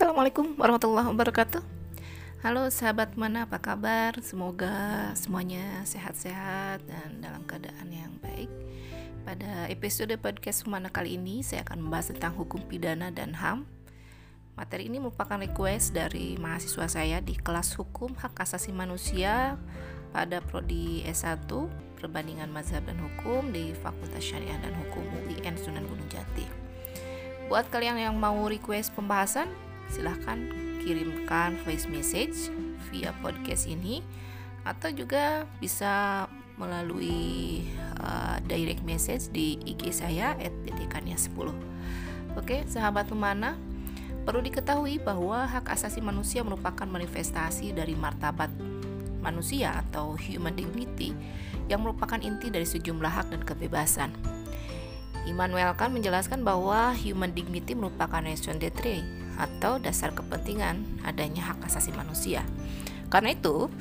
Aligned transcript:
Assalamualaikum 0.00 0.56
warahmatullahi 0.56 1.12
wabarakatuh. 1.12 1.60
Halo 2.40 2.72
sahabat 2.72 3.20
mana? 3.20 3.44
Apa 3.44 3.60
kabar? 3.60 4.16
Semoga 4.24 5.12
semuanya 5.12 5.84
sehat-sehat 5.84 6.80
dan 6.88 7.20
dalam 7.20 7.44
keadaan 7.44 7.84
yang 7.92 8.08
baik. 8.24 8.48
Pada 9.28 9.68
episode 9.68 10.16
podcast 10.16 10.64
mana 10.64 10.88
kali 10.88 11.20
ini 11.20 11.44
Saya 11.44 11.68
akan 11.68 11.84
membahas 11.84 12.16
tentang 12.16 12.32
hukum 12.32 12.64
pidana 12.64 13.12
dan 13.12 13.36
HAM. 13.36 13.68
Materi 14.56 14.88
ini 14.88 15.04
merupakan 15.04 15.36
request 15.36 15.92
dari 15.92 16.40
mahasiswa 16.40 16.88
saya 16.88 17.20
di 17.20 17.36
kelas 17.36 17.76
hukum 17.76 18.16
hak 18.16 18.40
asasi 18.40 18.72
manusia 18.72 19.60
pada 20.16 20.40
prodi 20.40 21.04
S1 21.04 21.44
Perbandingan 22.00 22.48
Mazhab 22.48 22.88
dan 22.88 22.96
Hukum 23.04 23.52
di 23.52 23.76
Fakultas 23.76 24.24
Syariah 24.24 24.64
dan 24.64 24.72
Hukum 24.80 25.04
UIN 25.28 25.60
Sunan 25.60 25.84
Gunung 25.84 26.08
Jati. 26.08 26.48
Buat 27.52 27.68
kalian 27.68 28.00
yang 28.00 28.16
mau 28.16 28.48
request 28.48 28.96
pembahasan, 28.96 29.52
silahkan 29.90 30.38
kirimkan 30.80 31.58
voice 31.66 31.90
message 31.90 32.48
via 32.88 33.12
podcast 33.20 33.68
ini 33.68 34.00
atau 34.64 34.88
juga 34.92 35.44
bisa 35.58 36.26
melalui 36.60 37.64
uh, 38.04 38.36
direct 38.44 38.84
message 38.84 39.32
di 39.32 39.56
IG 39.64 39.96
saya 39.96 40.36
@dedekannya10. 40.36 41.48
Oke, 42.36 42.62
sahabat 42.68 43.08
pemana, 43.08 43.56
perlu 44.28 44.44
diketahui 44.44 45.00
bahwa 45.00 45.48
hak 45.48 45.72
asasi 45.72 46.04
manusia 46.04 46.44
merupakan 46.44 46.84
manifestasi 46.84 47.72
dari 47.72 47.96
martabat 47.96 48.52
manusia 49.24 49.80
atau 49.88 50.16
human 50.16 50.52
dignity 50.56 51.16
yang 51.68 51.80
merupakan 51.80 52.20
inti 52.20 52.52
dari 52.52 52.68
sejumlah 52.68 53.12
hak 53.12 53.26
dan 53.32 53.42
kebebasan. 53.44 54.10
Immanuel 55.28 55.76
Kant 55.76 55.92
menjelaskan 55.92 56.44
bahwa 56.44 56.96
human 56.96 57.32
dignity 57.36 57.76
merupakan 57.76 58.24
raison 58.24 58.56
d'être 58.56 59.19
atau 59.40 59.80
dasar 59.80 60.12
kepentingan 60.12 61.00
adanya 61.08 61.56
hak 61.56 61.64
asasi 61.64 61.96
manusia. 61.96 62.44
Karena 63.08 63.32
itu, 63.32 63.72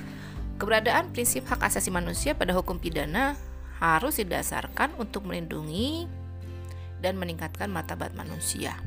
keberadaan 0.55 1.11
prinsip 1.11 1.43
hak 1.51 1.59
asasi 1.67 1.91
manusia 1.91 2.31
pada 2.31 2.55
hukum 2.55 2.79
pidana 2.79 3.35
harus 3.83 4.23
didasarkan 4.23 4.95
untuk 4.95 5.27
melindungi 5.27 6.07
dan 7.03 7.19
meningkatkan 7.19 7.67
martabat 7.67 8.15
manusia. 8.15 8.79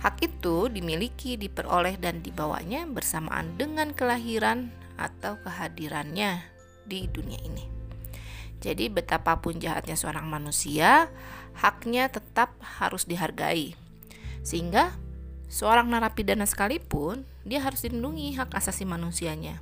Hak 0.00 0.24
itu 0.24 0.72
dimiliki, 0.72 1.36
diperoleh, 1.36 2.00
dan 2.00 2.24
dibawanya 2.24 2.88
bersamaan 2.88 3.60
dengan 3.60 3.92
kelahiran 3.92 4.72
atau 4.96 5.36
kehadirannya 5.44 6.40
di 6.88 7.04
dunia 7.04 7.36
ini. 7.44 7.68
Jadi, 8.64 8.88
betapapun 8.88 9.60
jahatnya 9.60 9.96
seorang 9.96 10.24
manusia, 10.28 11.12
haknya 11.56 12.08
tetap 12.08 12.56
harus 12.80 13.04
dihargai, 13.04 13.76
sehingga 14.40 14.96
Seorang 15.50 15.90
narapidana 15.90 16.46
sekalipun, 16.46 17.26
dia 17.42 17.58
harus 17.58 17.82
dilindungi 17.82 18.38
hak 18.38 18.54
asasi 18.54 18.86
manusianya. 18.86 19.58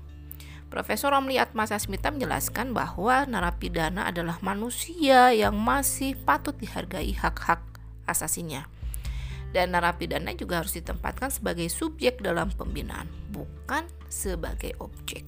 Profesor 0.68 1.16
Romli 1.16 1.40
Atmasasmita 1.40 2.12
menjelaskan 2.12 2.76
bahwa 2.76 3.24
narapidana 3.24 4.04
adalah 4.04 4.36
manusia 4.44 5.32
yang 5.32 5.56
masih 5.56 6.12
patut 6.28 6.52
dihargai 6.60 7.16
hak-hak 7.16 7.64
asasinya. 8.04 8.68
Dan 9.48 9.72
narapidana 9.72 10.36
juga 10.36 10.60
harus 10.60 10.76
ditempatkan 10.76 11.32
sebagai 11.32 11.72
subjek 11.72 12.20
dalam 12.20 12.52
pembinaan, 12.52 13.08
bukan 13.32 13.88
sebagai 14.12 14.76
objek. 14.76 15.24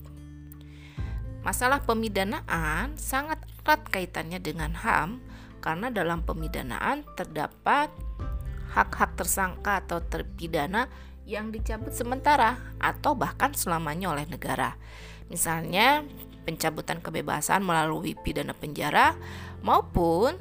Masalah 1.40 1.80
pemidanaan 1.88 3.00
sangat 3.00 3.40
erat 3.64 3.80
kaitannya 3.88 4.44
dengan 4.44 4.76
HAM 4.76 5.24
karena 5.64 5.88
dalam 5.88 6.20
pemidanaan 6.20 7.00
terdapat 7.16 7.88
hak-hak 8.70 9.18
tersangka 9.18 9.82
atau 9.82 9.98
terpidana 10.00 10.86
yang 11.26 11.54
dicabut 11.54 11.94
sementara 11.94 12.58
atau 12.82 13.14
bahkan 13.14 13.54
selamanya 13.54 14.14
oleh 14.14 14.26
negara. 14.26 14.74
Misalnya, 15.30 16.02
pencabutan 16.42 16.98
kebebasan 16.98 17.62
melalui 17.62 18.18
pidana 18.18 18.50
penjara 18.50 19.14
maupun 19.62 20.34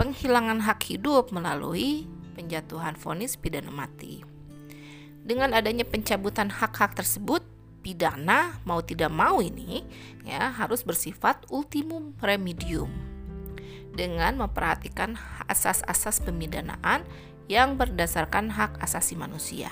penghilangan 0.00 0.64
hak 0.66 0.82
hidup 0.90 1.30
melalui 1.30 2.10
penjatuhan 2.34 2.98
vonis 2.98 3.38
pidana 3.38 3.70
mati. 3.70 4.26
Dengan 5.22 5.54
adanya 5.54 5.86
pencabutan 5.86 6.50
hak-hak 6.50 6.98
tersebut, 6.98 7.46
pidana 7.82 8.58
mau 8.66 8.82
tidak 8.82 9.10
mau 9.14 9.38
ini 9.42 9.82
ya 10.22 10.50
harus 10.54 10.86
bersifat 10.86 11.46
ultimum 11.50 12.14
remedium 12.22 12.90
dengan 13.92 14.40
memperhatikan 14.40 15.18
asas-asas 15.50 16.22
pemidanaan 16.24 17.04
yang 17.50 17.78
berdasarkan 17.78 18.52
hak 18.52 18.78
asasi 18.82 19.18
manusia. 19.18 19.70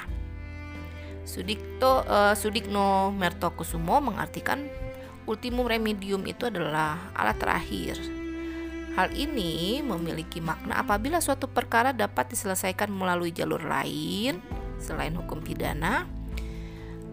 Sudikto 1.28 2.02
uh, 2.08 2.34
Sudikno 2.34 3.14
Mertokusumo 3.14 4.02
mengartikan 4.02 4.66
ultimum 5.28 5.68
remedium 5.68 6.26
itu 6.26 6.48
adalah 6.50 6.98
alat 7.14 7.38
terakhir. 7.38 7.96
Hal 8.98 9.14
ini 9.14 9.78
memiliki 9.86 10.42
makna 10.42 10.82
apabila 10.82 11.22
suatu 11.22 11.46
perkara 11.46 11.94
dapat 11.94 12.34
diselesaikan 12.34 12.90
melalui 12.90 13.30
jalur 13.30 13.62
lain 13.62 14.42
selain 14.82 15.14
hukum 15.14 15.38
pidana, 15.38 16.08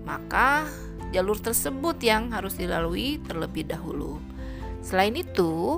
maka 0.02 0.66
jalur 1.14 1.38
tersebut 1.38 2.02
yang 2.02 2.34
harus 2.34 2.58
dilalui 2.58 3.22
terlebih 3.22 3.70
dahulu. 3.70 4.18
Selain 4.82 5.14
itu, 5.14 5.78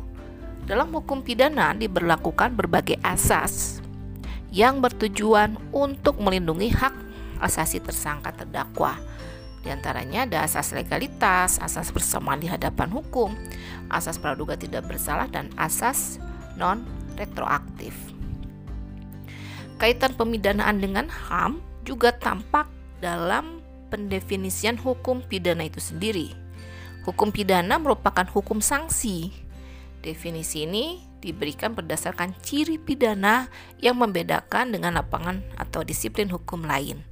dalam 0.63 0.93
hukum 0.95 1.25
pidana 1.25 1.75
diberlakukan 1.75 2.55
berbagai 2.55 3.01
asas 3.03 3.83
yang 4.49 4.81
bertujuan 4.81 5.57
untuk 5.69 6.17
melindungi 6.17 6.73
hak 6.73 6.93
asasi 7.39 7.79
tersangka 7.79 8.33
terdakwa. 8.35 8.97
Di 9.59 9.75
antaranya 9.75 10.23
ada 10.23 10.47
asas 10.47 10.71
legalitas, 10.71 11.59
asas 11.59 11.91
bersamaan 11.91 12.39
di 12.39 12.47
hadapan 12.47 12.87
hukum, 12.89 13.35
asas 13.91 14.15
praduga 14.15 14.55
tidak 14.55 14.87
bersalah, 14.87 15.27
dan 15.27 15.51
asas 15.59 16.17
non 16.55 16.87
retroaktif. 17.19 17.91
Kaitan 19.79 20.15
pemidanaan 20.15 20.79
dengan 20.79 21.07
HAM 21.07 21.59
juga 21.83 22.15
tampak 22.15 22.67
dalam 23.03 23.59
pendefinisian 23.91 24.79
hukum 24.79 25.23
pidana 25.23 25.67
itu 25.67 25.79
sendiri. 25.79 26.35
Hukum 27.03 27.31
pidana 27.31 27.79
merupakan 27.79 28.27
hukum 28.27 28.59
sanksi. 28.59 29.31
Definisi 29.99 30.63
ini 30.63 31.08
diberikan 31.19 31.75
berdasarkan 31.75 32.35
ciri 32.43 32.79
pidana 32.79 33.51
yang 33.79 33.99
membedakan 33.99 34.71
dengan 34.71 34.95
lapangan 34.97 35.43
atau 35.59 35.83
disiplin 35.83 36.31
hukum 36.31 36.63
lain 36.63 37.03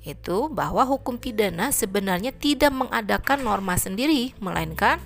yaitu 0.00 0.48
bahwa 0.48 0.80
hukum 0.88 1.20
pidana 1.20 1.68
sebenarnya 1.76 2.32
tidak 2.32 2.72
mengadakan 2.72 3.44
norma 3.44 3.76
sendiri 3.76 4.32
melainkan 4.40 4.96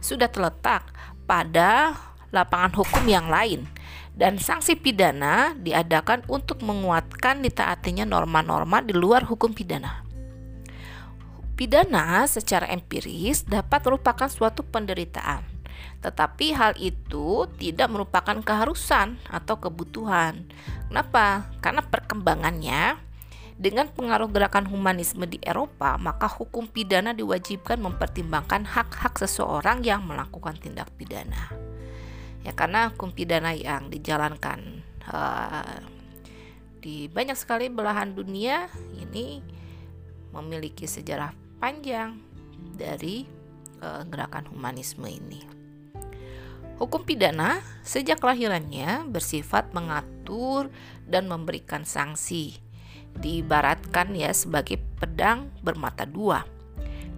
sudah 0.00 0.32
terletak 0.32 0.88
pada 1.28 2.00
lapangan 2.32 2.72
hukum 2.80 3.04
yang 3.04 3.28
lain 3.28 3.68
dan 4.16 4.40
sanksi 4.40 4.74
pidana 4.74 5.54
diadakan 5.54 6.24
untuk 6.26 6.64
menguatkan 6.64 7.44
ditaatinya 7.44 8.02
norma-norma 8.02 8.82
di 8.82 8.90
luar 8.90 9.22
hukum 9.22 9.54
pidana. 9.54 10.02
Pidana 11.54 12.26
secara 12.26 12.66
empiris 12.70 13.46
dapat 13.46 13.82
merupakan 13.86 14.26
suatu 14.26 14.66
penderitaan 14.66 15.57
tetapi 15.98 16.54
hal 16.54 16.78
itu 16.78 17.50
tidak 17.58 17.88
merupakan 17.90 18.38
keharusan 18.38 19.18
atau 19.26 19.58
kebutuhan. 19.58 20.46
Kenapa? 20.86 21.50
Karena 21.58 21.82
perkembangannya 21.82 23.08
dengan 23.58 23.90
pengaruh 23.90 24.30
gerakan 24.30 24.70
humanisme 24.70 25.26
di 25.26 25.42
Eropa, 25.42 25.98
maka 25.98 26.30
hukum 26.30 26.70
pidana 26.70 27.10
diwajibkan 27.10 27.82
mempertimbangkan 27.82 28.62
hak-hak 28.62 29.18
seseorang 29.18 29.82
yang 29.82 30.06
melakukan 30.06 30.54
tindak 30.62 30.86
pidana. 30.94 31.50
Ya 32.46 32.54
karena 32.54 32.94
hukum 32.94 33.10
pidana 33.10 33.50
yang 33.50 33.90
dijalankan 33.90 34.86
uh, 35.10 35.82
di 36.78 37.10
banyak 37.10 37.34
sekali 37.34 37.66
belahan 37.66 38.14
dunia 38.14 38.70
ini 38.94 39.42
memiliki 40.30 40.86
sejarah 40.86 41.34
panjang 41.58 42.14
dari 42.78 43.26
uh, 43.82 44.06
gerakan 44.06 44.46
humanisme 44.54 45.10
ini. 45.10 45.57
Hukum 46.78 47.02
pidana 47.02 47.58
sejak 47.82 48.22
kelahirannya 48.22 49.02
bersifat 49.10 49.74
mengatur 49.74 50.70
dan 51.10 51.26
memberikan 51.26 51.82
sanksi. 51.82 52.62
Diibaratkan 53.18 54.14
ya 54.14 54.30
sebagai 54.30 54.78
pedang 55.02 55.50
bermata 55.58 56.06
dua. 56.06 56.46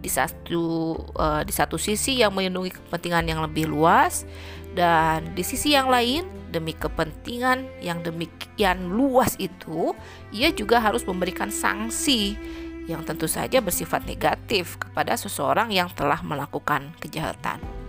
Di 0.00 0.08
satu 0.08 0.96
uh, 1.12 1.44
di 1.44 1.52
satu 1.52 1.76
sisi 1.76 2.24
yang 2.24 2.32
melindungi 2.32 2.72
kepentingan 2.72 3.28
yang 3.28 3.44
lebih 3.44 3.68
luas 3.68 4.24
dan 4.72 5.36
di 5.36 5.44
sisi 5.44 5.76
yang 5.76 5.92
lain 5.92 6.24
demi 6.48 6.72
kepentingan 6.72 7.84
yang 7.84 8.00
demikian 8.00 8.96
luas 8.96 9.36
itu 9.36 9.92
ia 10.32 10.48
juga 10.56 10.80
harus 10.80 11.04
memberikan 11.04 11.52
sanksi 11.52 12.32
yang 12.88 13.04
tentu 13.04 13.28
saja 13.28 13.60
bersifat 13.60 14.08
negatif 14.08 14.80
kepada 14.80 15.20
seseorang 15.20 15.68
yang 15.68 15.92
telah 15.92 16.24
melakukan 16.24 16.96
kejahatan. 16.96 17.79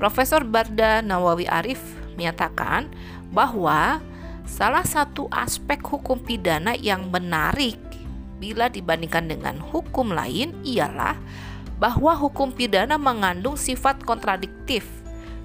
Profesor 0.00 0.40
Barda 0.48 1.04
Nawawi 1.04 1.44
Arif 1.44 1.76
menyatakan 2.16 2.88
bahwa 3.36 4.00
salah 4.48 4.80
satu 4.80 5.28
aspek 5.28 5.84
hukum 5.84 6.16
pidana 6.16 6.72
yang 6.72 7.12
menarik 7.12 7.76
bila 8.40 8.72
dibandingkan 8.72 9.28
dengan 9.28 9.60
hukum 9.60 10.16
lain 10.16 10.56
ialah 10.64 11.20
bahwa 11.76 12.16
hukum 12.16 12.48
pidana 12.48 12.96
mengandung 12.96 13.60
sifat 13.60 14.00
kontradiktif, 14.08 14.88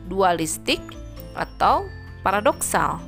dualistik, 0.08 0.80
atau 1.36 1.84
paradoksal. 2.24 3.04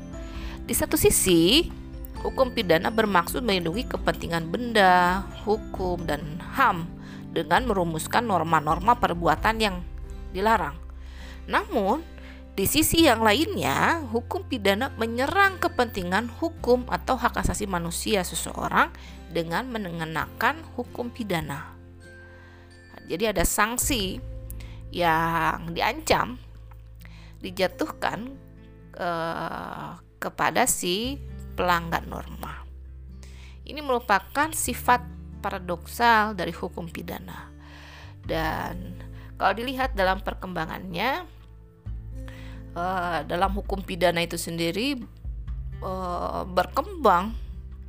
Di 0.67 0.75
satu 0.75 0.99
sisi, 0.99 1.71
hukum 2.19 2.51
pidana 2.51 2.91
bermaksud 2.91 3.39
melindungi 3.39 3.87
kepentingan 3.87 4.51
benda, 4.51 5.23
hukum, 5.47 6.03
dan 6.03 6.19
HAM 6.59 6.91
dengan 7.31 7.71
merumuskan 7.71 8.27
norma-norma 8.27 8.99
perbuatan 8.99 9.55
yang 9.63 9.79
dilarang. 10.35 10.86
Namun, 11.47 12.03
di 12.57 12.65
sisi 12.67 13.05
yang 13.07 13.23
lainnya, 13.23 14.03
hukum 14.11 14.43
pidana 14.43 14.91
menyerang 14.99 15.61
kepentingan 15.61 16.27
hukum 16.41 16.89
atau 16.91 17.15
hak 17.15 17.39
asasi 17.39 17.69
manusia 17.69 18.25
seseorang 18.25 18.91
dengan 19.31 19.69
mengenakan 19.69 20.59
hukum 20.75 21.13
pidana. 21.13 21.77
Jadi 23.07 23.23
ada 23.23 23.47
sanksi 23.47 24.19
yang 24.91 25.71
diancam 25.71 26.35
dijatuhkan 27.39 28.35
eh, 28.97 29.89
kepada 30.17 30.65
si 30.65 31.21
pelanggar 31.53 32.03
norma. 32.09 32.65
Ini 33.67 33.79
merupakan 33.85 34.49
sifat 34.51 35.03
paradoksal 35.45 36.33
dari 36.33 36.51
hukum 36.51 36.89
pidana. 36.89 37.53
Dan 38.25 38.97
kalau 39.37 39.53
dilihat 39.53 39.93
dalam 39.93 40.25
perkembangannya 40.25 41.36
uh, 42.77 43.25
dalam 43.25 43.49
hukum 43.57 43.81
pidana 43.81 44.21
itu 44.21 44.37
sendiri 44.37 45.01
uh, 45.81 46.45
berkembang 46.45 47.33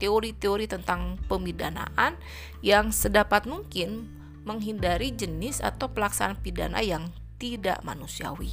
teori-teori 0.01 0.71
tentang 0.71 1.21
pemidanaan 1.29 2.17
yang 2.65 2.89
sedapat 2.95 3.45
mungkin 3.45 4.09
menghindari 4.49 5.13
jenis 5.13 5.61
atau 5.61 5.93
pelaksanaan 5.93 6.41
pidana 6.41 6.81
yang 6.81 7.13
tidak 7.37 7.85
manusiawi. 7.85 8.49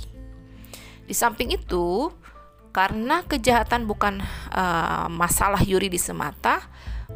Di 1.06 1.14
samping 1.14 1.54
itu, 1.54 2.10
karena 2.76 3.24
kejahatan 3.24 3.88
bukan 3.88 4.20
uh, 4.52 5.08
masalah 5.08 5.62
yuridis 5.64 6.10
semata, 6.10 6.66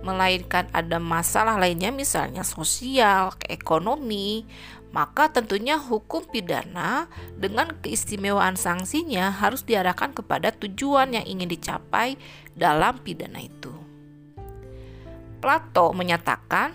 melainkan 0.06 0.70
ada 0.72 1.02
masalah 1.02 1.58
lainnya 1.58 1.90
misalnya 1.90 2.46
sosial, 2.46 3.34
ekonomi, 3.50 4.46
maka 4.90 5.30
tentunya 5.30 5.78
hukum 5.78 6.26
pidana 6.26 7.06
dengan 7.38 7.78
keistimewaan 7.78 8.58
sanksinya 8.58 9.30
harus 9.30 9.62
diarahkan 9.62 10.18
kepada 10.18 10.50
tujuan 10.50 11.14
yang 11.14 11.26
ingin 11.30 11.50
dicapai 11.50 12.18
dalam 12.58 12.98
pidana 13.06 13.38
itu. 13.38 13.70
Plato 15.40 15.94
menyatakan 15.94 16.74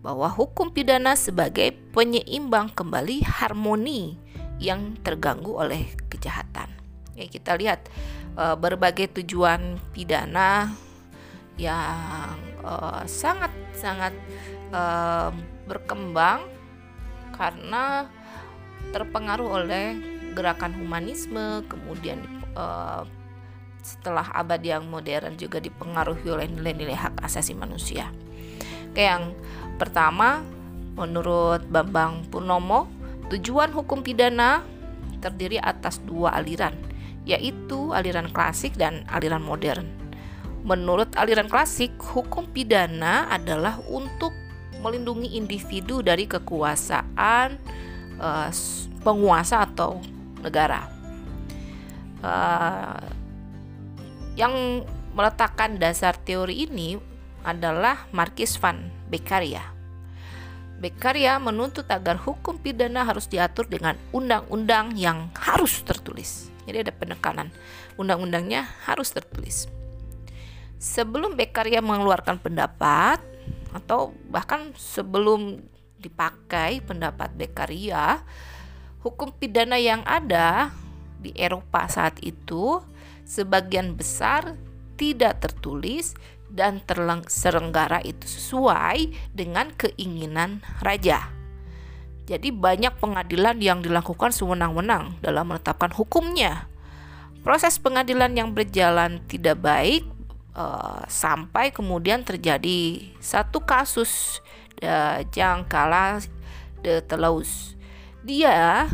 bahwa 0.00 0.30
hukum 0.30 0.70
pidana 0.70 1.18
sebagai 1.18 1.74
penyeimbang 1.90 2.70
kembali 2.70 3.26
harmoni 3.26 4.14
yang 4.62 4.94
terganggu 5.02 5.58
oleh 5.58 5.90
kejahatan. 6.06 6.70
Ya, 7.18 7.26
kita 7.26 7.58
lihat 7.58 7.90
uh, 8.38 8.54
berbagai 8.54 9.20
tujuan 9.20 9.82
pidana 9.90 10.70
yang 11.56 12.36
sangat-sangat 13.06 14.10
uh, 14.74 15.30
uh, 15.30 15.30
berkembang 15.70 16.55
karena 17.36 18.08
terpengaruh 18.90 19.62
oleh 19.62 19.96
gerakan 20.36 20.76
humanisme, 20.76 21.64
kemudian 21.68 22.20
uh, 22.56 23.04
setelah 23.80 24.26
abad 24.34 24.58
yang 24.60 24.84
modern 24.90 25.38
juga 25.38 25.62
dipengaruhi 25.62 26.26
oleh 26.26 26.50
nilai-nilai 26.50 26.96
hak 26.96 27.22
asasi 27.22 27.54
manusia. 27.54 28.10
Oke, 28.90 29.06
yang 29.06 29.32
pertama, 29.78 30.42
menurut 30.98 31.62
Bambang 31.70 32.26
Purnomo, 32.26 32.90
tujuan 33.30 33.70
hukum 33.70 34.02
pidana 34.02 34.66
terdiri 35.22 35.62
atas 35.62 36.02
dua 36.02 36.34
aliran, 36.34 36.74
yaitu 37.22 37.94
aliran 37.94 38.28
klasik 38.32 38.74
dan 38.74 39.06
aliran 39.12 39.44
modern. 39.44 39.86
Menurut 40.66 41.14
aliran 41.14 41.46
klasik, 41.46 41.94
hukum 42.00 42.50
pidana 42.50 43.30
adalah 43.30 43.78
untuk 43.86 44.34
melindungi 44.86 45.34
individu 45.34 45.98
dari 46.06 46.30
kekuasaan 46.30 47.58
uh, 48.22 48.50
penguasa 49.02 49.66
atau 49.66 49.98
negara. 50.40 50.86
Uh, 52.22 53.02
yang 54.38 54.86
meletakkan 55.16 55.80
dasar 55.80 56.14
teori 56.14 56.68
ini 56.70 57.00
adalah 57.42 58.06
Marquis 58.14 58.54
van 58.58 58.92
Beccaria. 59.10 59.74
Beccaria 60.76 61.40
menuntut 61.40 61.88
agar 61.88 62.20
hukum 62.20 62.60
pidana 62.60 63.00
harus 63.08 63.24
diatur 63.32 63.64
dengan 63.64 63.96
undang-undang 64.12 64.92
yang 64.92 65.32
harus 65.32 65.80
tertulis. 65.80 66.52
Jadi 66.68 66.84
ada 66.84 66.92
penekanan, 66.92 67.48
undang-undangnya 67.96 68.68
harus 68.84 69.08
tertulis. 69.08 69.72
Sebelum 70.76 71.32
Beccaria 71.32 71.80
mengeluarkan 71.80 72.36
pendapat, 72.36 73.24
atau 73.76 74.16
bahkan 74.32 74.72
sebelum 74.74 75.60
dipakai 76.00 76.80
pendapat 76.80 77.32
Beccaria, 77.36 78.24
hukum 79.04 79.32
pidana 79.32 79.76
yang 79.76 80.00
ada 80.08 80.72
di 81.20 81.32
Eropa 81.36 81.88
saat 81.88 82.20
itu 82.24 82.80
sebagian 83.26 83.96
besar 83.98 84.56
tidak 84.96 85.44
tertulis 85.44 86.16
dan 86.46 86.78
terselenggara 86.80 88.00
itu 88.06 88.24
sesuai 88.24 89.12
dengan 89.34 89.74
keinginan 89.74 90.62
raja. 90.80 91.28
Jadi 92.26 92.50
banyak 92.50 92.98
pengadilan 92.98 93.62
yang 93.62 93.78
dilakukan 93.86 94.34
sewenang-wenang 94.34 95.22
dalam 95.22 95.46
menetapkan 95.46 95.94
hukumnya. 95.94 96.66
Proses 97.46 97.78
pengadilan 97.78 98.34
yang 98.34 98.50
berjalan 98.50 99.22
tidak 99.30 99.62
baik 99.62 100.02
uh, 100.56 101.04
sampai 101.06 101.70
kemudian 101.70 102.24
terjadi 102.24 103.12
satu 103.20 103.60
kasus 103.62 104.40
uh, 104.80 105.20
Jangkala 105.28 106.24
de 106.80 107.04
Telaus. 107.04 107.76
Dia 108.24 108.88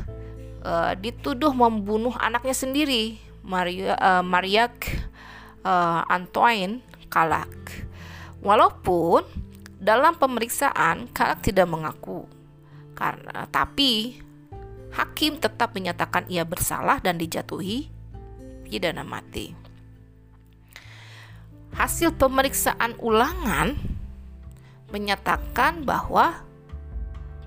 uh, 0.67 0.93
dituduh 0.99 1.55
membunuh 1.55 2.13
anaknya 2.19 2.53
sendiri, 2.53 3.17
Maria 3.41 3.95
uh, 3.97 4.25
Mariak 4.27 4.91
uh, 5.63 6.03
Antoine 6.11 6.83
Kalak. 7.07 7.55
Walaupun 8.43 9.23
dalam 9.79 10.19
pemeriksaan 10.19 11.09
Kalak 11.15 11.47
tidak 11.47 11.71
mengaku, 11.71 12.27
karena 12.99 13.47
tapi 13.49 14.19
hakim 14.93 15.41
tetap 15.41 15.73
menyatakan 15.73 16.29
ia 16.29 16.45
bersalah 16.45 17.01
dan 17.01 17.17
dijatuhi 17.17 17.89
pidana 18.69 19.01
mati 19.07 19.62
hasil 21.77 22.13
pemeriksaan 22.17 22.97
ulangan 23.01 23.77
menyatakan 24.93 25.83
bahwa 25.89 26.45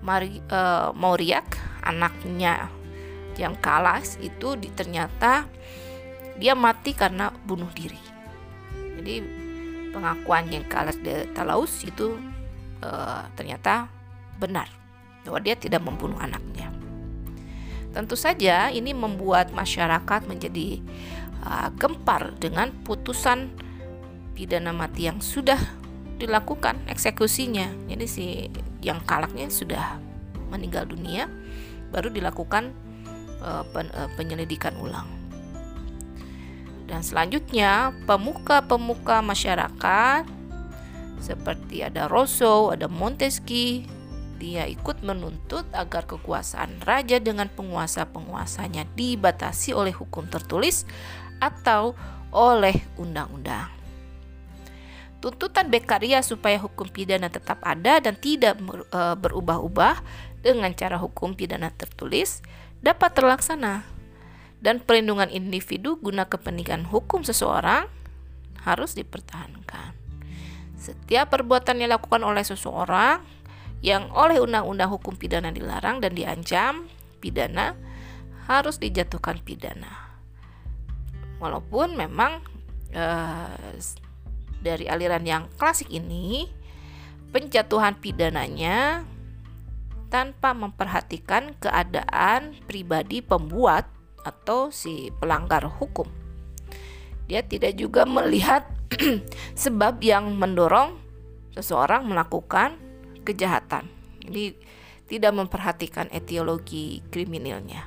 Mari, 0.06 0.38
uh, 0.54 0.94
Mauriak 0.94 1.58
anaknya 1.82 2.70
yang 3.38 3.58
kalah 3.58 4.02
itu 4.22 4.54
di, 4.54 4.70
ternyata 4.70 5.50
dia 6.38 6.54
mati 6.54 6.94
karena 6.94 7.34
bunuh 7.34 7.70
diri. 7.74 8.02
Jadi 9.02 9.16
pengakuan 9.90 10.46
yang 10.52 10.66
kalah 10.70 10.94
de 10.94 11.26
Talaus 11.34 11.82
itu 11.82 12.18
uh, 12.86 13.24
ternyata 13.34 13.90
benar 14.38 14.70
bahwa 15.26 15.40
dia 15.42 15.58
tidak 15.58 15.82
membunuh 15.82 16.22
anaknya. 16.22 16.70
Tentu 17.96 18.20
saja 18.20 18.70
ini 18.70 18.92
membuat 18.92 19.56
masyarakat 19.56 20.28
menjadi 20.28 20.84
uh, 21.48 21.72
gempar 21.80 22.36
dengan 22.38 22.70
putusan 22.84 23.56
pidana 24.36 24.76
mati 24.76 25.08
yang 25.08 25.24
sudah 25.24 25.58
dilakukan 26.20 26.84
eksekusinya. 26.92 27.88
Jadi 27.88 28.06
si 28.06 28.26
yang 28.84 29.02
kalaknya 29.08 29.50
sudah 29.50 29.98
meninggal 30.52 30.86
dunia 30.86 31.32
baru 31.90 32.12
dilakukan 32.12 32.76
uh, 33.42 33.64
pen, 33.72 33.90
uh, 33.96 34.12
penyelidikan 34.20 34.76
ulang. 34.78 35.08
Dan 36.86 37.02
selanjutnya 37.02 37.98
pemuka-pemuka 38.06 39.26
masyarakat 39.26 40.28
seperti 41.18 41.82
ada 41.82 42.06
Rousseau, 42.06 42.70
ada 42.70 42.86
Montesquieu, 42.86 43.90
dia 44.38 44.70
ikut 44.70 45.02
menuntut 45.02 45.66
agar 45.74 46.06
kekuasaan 46.06 46.84
raja 46.86 47.18
dengan 47.18 47.50
penguasa-penguasanya 47.50 48.86
dibatasi 48.94 49.74
oleh 49.74 49.96
hukum 49.96 50.30
tertulis 50.30 50.86
atau 51.42 51.98
oleh 52.30 52.76
undang-undang. 53.00 53.75
Tuntutan 55.26 55.74
Bekaria 55.74 56.22
supaya 56.22 56.62
hukum 56.62 56.86
pidana 56.86 57.34
tetap 57.34 57.58
ada 57.66 57.98
dan 57.98 58.14
tidak 58.14 58.62
e, 58.94 59.02
berubah-ubah 59.18 60.06
dengan 60.46 60.70
cara 60.78 61.02
hukum 61.02 61.34
pidana 61.34 61.74
tertulis 61.74 62.46
dapat 62.86 63.18
terlaksana. 63.18 63.90
Dan 64.62 64.86
perlindungan 64.86 65.34
individu 65.34 65.98
guna 65.98 66.30
kepentingan 66.30 66.86
hukum 66.86 67.26
seseorang 67.26 67.90
harus 68.62 68.94
dipertahankan. 68.94 69.98
Setiap 70.78 71.34
perbuatan 71.34 71.82
yang 71.82 71.98
dilakukan 71.98 72.22
oleh 72.22 72.46
seseorang 72.46 73.26
yang 73.82 74.14
oleh 74.14 74.38
undang-undang 74.38 74.94
hukum 74.94 75.18
pidana 75.18 75.50
dilarang 75.50 76.06
dan 76.06 76.14
diancam 76.14 76.86
pidana 77.18 77.74
harus 78.46 78.78
dijatuhkan 78.78 79.42
pidana. 79.42 79.90
Walaupun 81.42 81.98
memang 81.98 82.46
eh, 82.94 83.74
dari 84.62 84.88
aliran 84.90 85.24
yang 85.26 85.44
klasik 85.60 85.90
ini 85.92 86.48
penjatuhan 87.36 88.00
pidananya 88.00 89.04
tanpa 90.08 90.56
memperhatikan 90.56 91.58
keadaan 91.60 92.56
pribadi 92.70 93.20
pembuat 93.20 93.90
atau 94.24 94.72
si 94.72 95.12
pelanggar 95.20 95.68
hukum. 95.68 96.08
Dia 97.28 97.42
tidak 97.42 97.76
juga 97.76 98.08
melihat 98.08 98.64
sebab 99.64 100.00
yang 100.00 100.38
mendorong 100.38 100.96
seseorang 101.58 102.06
melakukan 102.06 102.78
kejahatan. 103.26 103.90
Jadi 104.22 104.56
tidak 105.06 105.34
memperhatikan 105.38 106.10
etiologi 106.10 107.02
kriminalnya. 107.10 107.86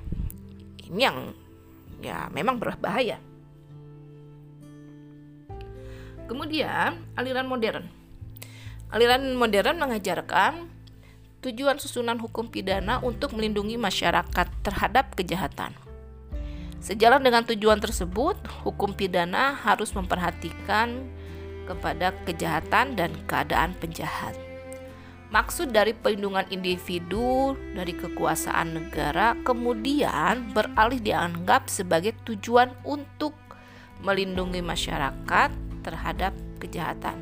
Ini 0.89 1.01
yang 1.01 1.19
ya 2.03 2.31
memang 2.31 2.59
berbahaya. 2.63 3.19
Kemudian 6.29 7.09
aliran 7.17 7.49
modern. 7.49 7.89
Aliran 8.93 9.33
modern 9.33 9.81
mengajarkan 9.81 10.69
tujuan 11.41 11.81
susunan 11.81 12.21
hukum 12.21 12.53
pidana 12.53 13.01
untuk 13.01 13.33
melindungi 13.33 13.81
masyarakat 13.81 14.47
terhadap 14.61 15.17
kejahatan. 15.17 15.73
Sejalan 16.79 17.25
dengan 17.25 17.43
tujuan 17.43 17.81
tersebut, 17.83 18.39
hukum 18.63 18.95
pidana 18.95 19.57
harus 19.57 19.91
memperhatikan 19.97 21.09
kepada 21.67 22.15
kejahatan 22.29 22.95
dan 22.95 23.11
keadaan 23.27 23.75
penjahat. 23.77 24.37
Maksud 25.29 25.77
dari 25.77 25.93
perlindungan 25.93 26.49
individu 26.49 27.53
dari 27.77 27.93
kekuasaan 27.93 28.81
negara 28.81 29.37
kemudian 29.45 30.57
beralih 30.57 30.97
dianggap 31.05 31.69
sebagai 31.69 32.17
tujuan 32.25 32.73
untuk 32.89 33.37
melindungi 34.01 34.65
masyarakat 34.65 35.68
terhadap 35.89 36.37
kejahatan. 36.61 37.17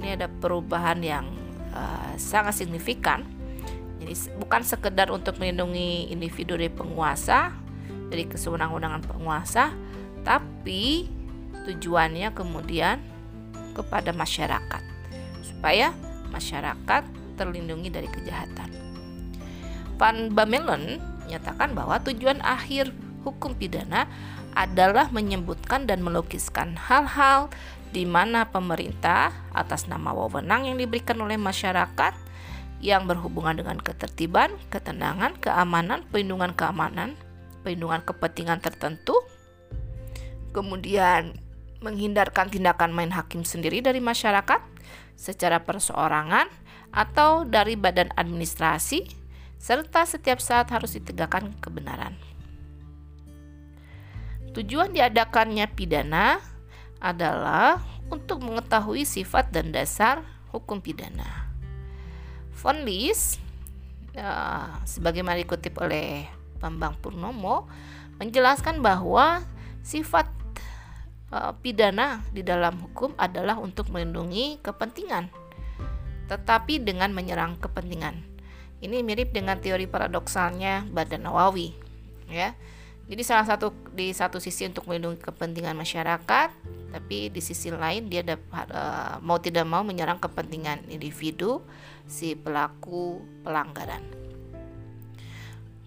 Ini 0.00 0.16
ada 0.16 0.32
perubahan 0.32 1.04
yang 1.04 1.28
uh, 1.76 2.16
sangat 2.16 2.64
signifikan. 2.64 3.28
Jadi 4.00 4.34
bukan 4.40 4.64
sekedar 4.64 5.12
untuk 5.12 5.36
melindungi 5.36 6.10
individu 6.10 6.56
dari 6.56 6.72
penguasa, 6.72 7.52
dari 8.08 8.24
kesewenang-wenangan 8.26 9.04
penguasa, 9.04 9.70
tapi 10.24 11.06
tujuannya 11.68 12.34
kemudian 12.34 12.98
kepada 13.76 14.10
masyarakat 14.10 14.82
supaya 15.44 15.94
masyarakat 16.34 17.02
terlindungi 17.38 17.88
dari 17.92 18.10
kejahatan. 18.10 18.68
Van 20.00 20.34
Bamelen 20.34 20.98
menyatakan 21.22 21.78
bahwa 21.78 22.02
tujuan 22.02 22.42
akhir 22.42 22.90
hukum 23.22 23.54
pidana 23.54 24.10
adalah 24.52 25.08
menyebutkan 25.14 25.86
dan 25.88 26.04
melukiskan 26.04 26.76
hal-hal 26.76 27.48
di 27.92 28.08
mana 28.08 28.48
pemerintah 28.48 29.30
atas 29.52 29.84
nama 29.84 30.16
wewenang 30.16 30.64
yang 30.64 30.80
diberikan 30.80 31.20
oleh 31.20 31.36
masyarakat 31.36 32.16
yang 32.82 33.06
berhubungan 33.06 33.62
dengan 33.62 33.78
ketertiban, 33.78 34.56
ketenangan, 34.72 35.38
keamanan, 35.38 36.02
perlindungan 36.10 36.56
keamanan, 36.56 37.14
perlindungan 37.62 38.02
kepentingan 38.02 38.58
tertentu, 38.58 39.14
kemudian 40.50 41.38
menghindarkan 41.78 42.50
tindakan 42.50 42.90
main 42.90 43.14
hakim 43.14 43.46
sendiri 43.46 43.84
dari 43.84 44.02
masyarakat 44.02 44.58
secara 45.14 45.62
perseorangan 45.62 46.50
atau 46.90 47.46
dari 47.46 47.78
badan 47.78 48.10
administrasi, 48.18 49.06
serta 49.62 50.02
setiap 50.02 50.42
saat 50.42 50.72
harus 50.74 50.98
ditegakkan 50.98 51.54
kebenaran. 51.62 52.18
Tujuan 54.52 54.92
diadakannya 54.92 55.64
pidana 55.72 56.51
adalah 57.02 57.82
untuk 58.06 58.46
mengetahui 58.46 59.02
sifat 59.02 59.50
dan 59.50 59.74
dasar 59.74 60.22
hukum 60.54 60.78
pidana. 60.78 61.50
Von 62.54 62.86
Lis, 62.86 63.42
uh, 64.14 64.70
sebagaimana 64.86 65.42
dikutip 65.42 65.74
oleh 65.82 66.30
Bambang 66.62 66.94
Purnomo, 67.02 67.66
menjelaskan 68.22 68.78
bahwa 68.78 69.42
sifat 69.82 70.30
uh, 71.34 71.50
pidana 71.58 72.22
di 72.30 72.46
dalam 72.46 72.78
hukum 72.78 73.18
adalah 73.18 73.58
untuk 73.58 73.90
melindungi 73.90 74.62
kepentingan 74.62 75.42
tetapi 76.32 76.80
dengan 76.80 77.12
menyerang 77.12 77.60
kepentingan. 77.60 78.24
Ini 78.80 79.04
mirip 79.04 79.36
dengan 79.36 79.60
teori 79.60 79.84
paradoksalnya 79.84 80.88
Badan 80.88 81.28
Nawawi, 81.28 81.76
ya. 82.32 82.56
Jadi 83.06 83.22
salah 83.22 83.44
satu 83.44 83.76
di 83.92 84.10
satu 84.16 84.40
sisi 84.40 84.64
untuk 84.64 84.88
melindungi 84.88 85.20
kepentingan 85.20 85.76
masyarakat, 85.76 86.48
tapi 86.92 87.32
di 87.32 87.40
sisi 87.40 87.72
lain 87.72 88.12
dia 88.12 88.20
dapat 88.20 88.68
uh, 88.68 89.16
mau 89.24 89.40
tidak 89.40 89.64
mau 89.64 89.80
menyerang 89.80 90.20
kepentingan 90.20 90.92
individu 90.92 91.64
si 92.04 92.36
pelaku 92.36 93.24
pelanggaran. 93.42 94.04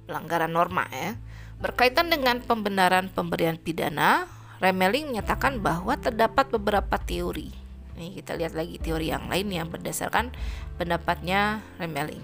Pelanggaran 0.10 0.50
norma 0.50 0.90
ya. 0.90 1.14
Berkaitan 1.62 2.10
dengan 2.10 2.42
pembenaran 2.42 3.08
pemberian 3.14 3.56
pidana, 3.56 4.28
Remeling 4.60 5.14
menyatakan 5.14 5.62
bahwa 5.62 5.96
terdapat 5.96 6.52
beberapa 6.52 7.00
teori 7.00 7.66
Nih 7.96 8.20
kita 8.20 8.36
lihat 8.36 8.54
lagi 8.54 8.76
teori 8.76 9.08
yang 9.08 9.32
lain 9.32 9.48
yang 9.48 9.68
berdasarkan 9.72 10.36
pendapatnya 10.76 11.64
Remeling. 11.80 12.24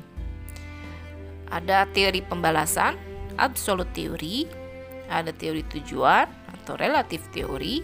Ada 1.48 1.88
teori 1.92 2.24
pembalasan, 2.24 2.96
absolute 3.40 3.92
teori, 3.96 4.48
ada 5.08 5.32
teori 5.32 5.64
tujuan 5.68 6.28
atau 6.60 6.76
relatif 6.76 7.28
teori, 7.32 7.84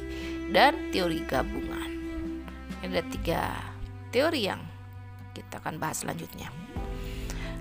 dan 0.51 0.91
teori 0.95 1.23
gabungan. 1.27 1.91
Ada 2.83 3.01
tiga 3.11 3.41
teori 4.11 4.47
yang 4.47 4.61
kita 5.35 5.59
akan 5.59 5.77
bahas 5.77 6.01
selanjutnya. 6.01 6.49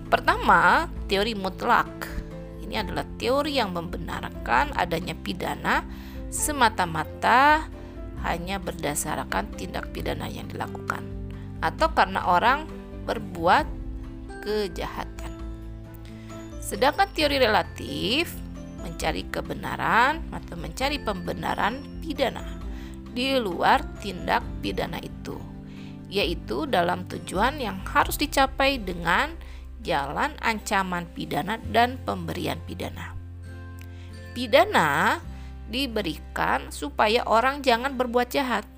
Pertama, 0.06 0.86
teori 1.10 1.34
mutlak. 1.34 1.90
Ini 2.62 2.82
adalah 2.82 3.06
teori 3.18 3.58
yang 3.58 3.74
membenarkan 3.74 4.74
adanya 4.74 5.14
pidana 5.14 5.86
semata-mata 6.30 7.66
hanya 8.26 8.58
berdasarkan 8.58 9.54
tindak 9.54 9.94
pidana 9.94 10.26
yang 10.26 10.50
dilakukan 10.50 11.06
atau 11.62 11.90
karena 11.94 12.26
orang 12.26 12.66
berbuat 13.06 13.66
kejahatan. 14.42 15.32
Sedangkan 16.58 17.06
teori 17.14 17.38
relatif 17.38 18.34
mencari 18.82 19.26
kebenaran 19.30 20.22
atau 20.34 20.54
mencari 20.58 20.98
pembenaran 20.98 21.78
pidana 22.02 22.55
di 23.16 23.40
luar 23.40 23.80
tindak 24.04 24.44
pidana 24.60 25.00
itu, 25.00 25.40
yaitu 26.12 26.68
dalam 26.68 27.08
tujuan 27.08 27.56
yang 27.56 27.80
harus 27.88 28.20
dicapai 28.20 28.76
dengan 28.76 29.32
jalan 29.80 30.36
ancaman 30.44 31.08
pidana 31.16 31.56
dan 31.72 31.96
pemberian 32.04 32.60
pidana. 32.68 33.16
Pidana 34.36 35.16
diberikan 35.72 36.68
supaya 36.68 37.24
orang 37.24 37.64
jangan 37.64 37.96
berbuat 37.96 38.28
jahat. 38.28 38.68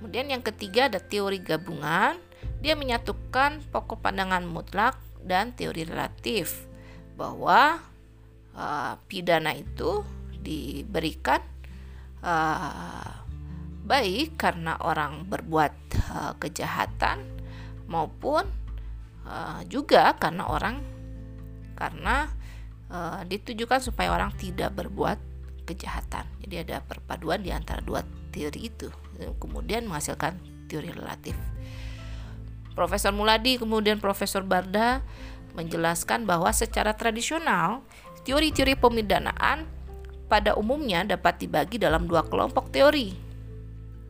Kemudian 0.00 0.32
yang 0.32 0.40
ketiga 0.40 0.88
ada 0.88 0.98
teori 0.98 1.36
gabungan. 1.36 2.16
Dia 2.64 2.78
menyatukan 2.78 3.62
pokok 3.70 4.02
pandangan 4.02 4.46
mutlak 4.46 4.98
dan 5.22 5.54
teori 5.54 5.86
relatif 5.86 6.66
bahwa 7.14 7.78
uh, 8.54 8.94
pidana 9.06 9.54
itu 9.54 10.02
diberikan 10.42 11.51
uh, 12.22 13.12
baik 13.82 14.38
karena 14.38 14.78
orang 14.80 15.26
berbuat 15.26 15.74
uh, 16.14 16.32
kejahatan 16.38 17.20
maupun 17.90 18.46
uh, 19.26 19.60
juga 19.66 20.14
karena 20.16 20.46
orang 20.48 20.80
karena 21.74 22.30
uh, 22.88 23.20
ditujukan 23.26 23.82
supaya 23.82 24.14
orang 24.14 24.30
tidak 24.38 24.70
berbuat 24.72 25.18
kejahatan. 25.66 26.24
Jadi 26.42 26.62
ada 26.62 26.82
perpaduan 26.82 27.42
di 27.42 27.50
antara 27.50 27.82
dua 27.82 28.02
teori 28.32 28.70
itu, 28.70 28.88
kemudian 29.38 29.86
menghasilkan 29.86 30.38
teori 30.70 30.90
relatif. 30.94 31.36
Profesor 32.72 33.12
Muladi 33.12 33.60
kemudian 33.60 34.00
Profesor 34.00 34.40
Barda 34.40 35.04
menjelaskan 35.52 36.24
bahwa 36.24 36.48
secara 36.56 36.96
tradisional 36.96 37.84
teori-teori 38.24 38.78
pemidanaan 38.80 39.68
pada 40.32 40.56
umumnya 40.56 41.04
dapat 41.04 41.44
dibagi 41.44 41.76
dalam 41.76 42.08
dua 42.08 42.24
kelompok 42.24 42.72
teori, 42.72 43.12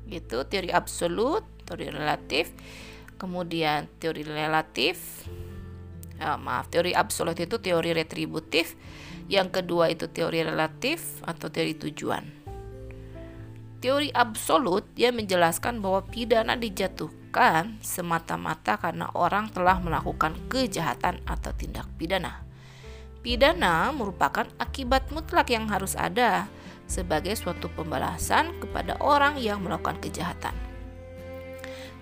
yaitu 0.06 0.38
teori 0.46 0.70
absolut, 0.70 1.42
teori 1.66 1.90
relatif, 1.90 2.54
kemudian 3.18 3.90
teori 3.98 4.22
relatif, 4.22 5.26
eh, 6.22 6.38
maaf 6.38 6.70
teori 6.70 6.94
absolut 6.94 7.34
itu 7.34 7.58
teori 7.58 7.90
retributif, 7.90 8.78
yang 9.26 9.50
kedua 9.50 9.90
itu 9.90 10.06
teori 10.06 10.46
relatif 10.46 11.18
atau 11.26 11.50
teori 11.50 11.74
tujuan. 11.74 12.24
teori 13.82 14.14
absolut 14.14 14.86
dia 14.94 15.10
menjelaskan 15.10 15.82
bahwa 15.82 16.06
pidana 16.06 16.54
dijatuhkan 16.54 17.82
semata-mata 17.82 18.78
karena 18.78 19.10
orang 19.10 19.50
telah 19.50 19.82
melakukan 19.82 20.38
kejahatan 20.46 21.18
atau 21.26 21.50
tindak 21.58 21.90
pidana. 21.98 22.51
Pidana 23.22 23.94
merupakan 23.94 24.50
akibat 24.58 25.14
mutlak 25.14 25.54
yang 25.54 25.70
harus 25.70 25.94
ada 25.94 26.50
sebagai 26.90 27.38
suatu 27.38 27.70
pembalasan 27.70 28.50
kepada 28.58 28.98
orang 28.98 29.38
yang 29.38 29.62
melakukan 29.62 30.02
kejahatan. 30.02 30.52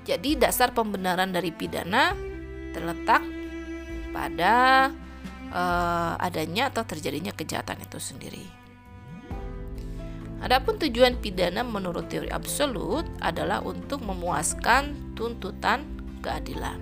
Jadi 0.08 0.40
dasar 0.40 0.72
pembenaran 0.72 1.28
dari 1.28 1.52
pidana 1.52 2.16
terletak 2.72 3.20
pada 4.16 4.88
uh, 5.52 6.14
adanya 6.16 6.72
atau 6.72 6.88
terjadinya 6.88 7.36
kejahatan 7.36 7.84
itu 7.84 8.00
sendiri. 8.00 8.46
Adapun 10.40 10.80
tujuan 10.80 11.20
pidana 11.20 11.60
menurut 11.60 12.08
teori 12.08 12.32
absolut 12.32 13.04
adalah 13.20 13.60
untuk 13.60 14.00
memuaskan 14.00 15.12
tuntutan 15.12 15.84
keadilan. 16.24 16.80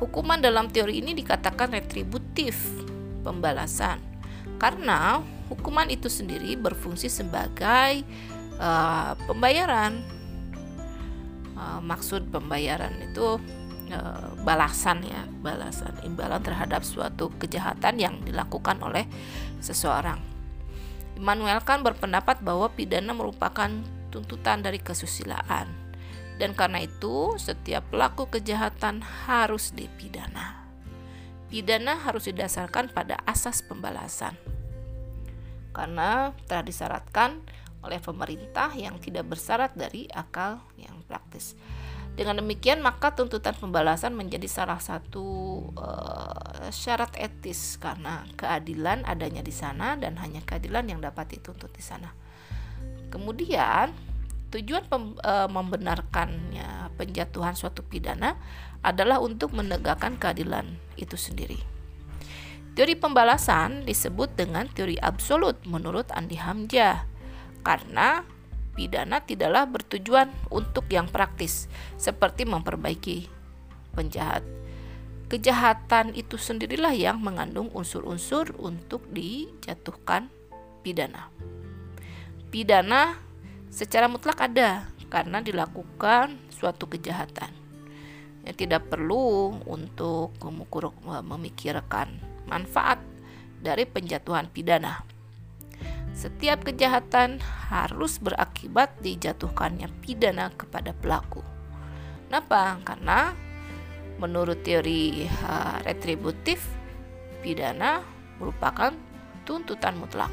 Hukuman 0.00 0.40
dalam 0.40 0.72
teori 0.72 1.04
ini 1.04 1.12
dikatakan 1.12 1.76
retributif, 1.76 2.56
pembalasan, 3.24 3.98
karena 4.60 5.24
hukuman 5.48 5.88
itu 5.88 6.12
sendiri 6.12 6.54
berfungsi 6.60 7.08
sebagai 7.08 8.04
uh, 8.60 9.16
pembayaran. 9.24 10.04
Uh, 11.54 11.80
maksud 11.80 12.28
pembayaran 12.28 12.92
itu 13.00 13.38
uh, 13.94 14.28
balasan 14.44 15.06
ya, 15.06 15.22
balasan 15.40 15.96
imbalan 16.04 16.42
terhadap 16.44 16.84
suatu 16.84 17.32
kejahatan 17.40 17.96
yang 17.96 18.14
dilakukan 18.26 18.76
oleh 18.84 19.08
seseorang. 19.64 20.18
Immanuel 21.14 21.62
kan 21.62 21.86
berpendapat 21.86 22.42
bahwa 22.42 22.68
pidana 22.74 23.14
merupakan 23.14 23.70
tuntutan 24.10 24.66
dari 24.66 24.82
kesusilaan. 24.82 25.70
Dan 26.34 26.58
karena 26.58 26.82
itu, 26.82 27.38
setiap 27.38 27.86
pelaku 27.94 28.26
kejahatan 28.26 28.98
harus 29.30 29.70
dipidana. 29.70 30.63
Pidana 31.48 32.00
harus 32.02 32.26
didasarkan 32.26 32.90
pada 32.90 33.20
asas 33.28 33.62
pembalasan. 33.62 34.34
Karena 35.74 36.30
telah 36.46 36.64
disyaratkan 36.64 37.42
oleh 37.84 38.00
pemerintah 38.00 38.72
yang 38.72 38.96
tidak 38.96 39.28
bersyarat 39.28 39.76
dari 39.76 40.08
akal 40.08 40.64
yang 40.80 41.04
praktis. 41.04 41.52
Dengan 42.14 42.38
demikian, 42.38 42.78
maka 42.78 43.10
tuntutan 43.10 43.58
pembalasan 43.58 44.14
menjadi 44.14 44.46
salah 44.46 44.78
satu 44.78 45.26
uh, 45.74 46.70
syarat 46.70 47.10
etis 47.18 47.74
karena 47.82 48.22
keadilan 48.38 49.02
adanya 49.02 49.42
di 49.42 49.50
sana 49.50 49.98
dan 49.98 50.14
hanya 50.22 50.38
keadilan 50.46 50.86
yang 50.86 51.02
dapat 51.02 51.34
dituntut 51.34 51.74
di 51.74 51.82
sana. 51.82 52.14
Kemudian, 53.10 53.90
tujuan 54.54 54.86
pem, 54.86 55.18
uh, 55.18 55.50
membenarkannya 55.50 56.94
penjatuhan 56.94 57.58
suatu 57.58 57.82
pidana 57.82 58.38
adalah 58.86 59.18
untuk 59.18 59.50
menegakkan 59.50 60.14
keadilan 60.14 60.78
itu 60.94 61.18
sendiri. 61.18 61.58
Teori 62.78 62.94
pembalasan 62.98 63.86
disebut 63.86 64.34
dengan 64.34 64.66
teori 64.70 64.98
absolut 64.98 65.58
menurut 65.66 66.10
Andi 66.14 66.38
Hamzah 66.38 67.06
karena 67.66 68.22
pidana 68.74 69.22
tidaklah 69.22 69.66
bertujuan 69.70 70.30
untuk 70.50 70.86
yang 70.90 71.06
praktis, 71.06 71.70
seperti 71.98 72.46
memperbaiki 72.46 73.30
penjahat. 73.94 74.42
Kejahatan 75.30 76.14
itu 76.14 76.38
sendirilah 76.38 76.94
yang 76.94 77.18
mengandung 77.22 77.70
unsur-unsur 77.72 78.54
untuk 78.58 79.06
dijatuhkan 79.10 80.28
pidana. 80.84 81.30
Pidana 82.52 83.23
secara 83.74 84.06
mutlak 84.06 84.38
ada 84.38 84.86
karena 85.10 85.42
dilakukan 85.42 86.38
suatu 86.54 86.86
kejahatan. 86.86 87.50
Ya, 88.46 88.54
tidak 88.54 88.86
perlu 88.86 89.58
untuk 89.66 90.38
memikirkan 91.26 92.22
manfaat 92.46 93.02
dari 93.58 93.82
penjatuhan 93.82 94.46
pidana. 94.52 95.02
Setiap 96.14 96.62
kejahatan 96.62 97.42
harus 97.72 98.22
berakibat 98.22 98.94
dijatuhkannya 99.02 99.90
pidana 100.04 100.54
kepada 100.54 100.94
pelaku. 100.94 101.42
Kenapa? 102.30 102.78
Karena 102.86 103.34
menurut 104.22 104.62
teori 104.62 105.26
uh, 105.26 105.82
retributif, 105.82 106.62
pidana 107.42 108.04
merupakan 108.38 108.94
tuntutan 109.42 109.98
mutlak, 109.98 110.30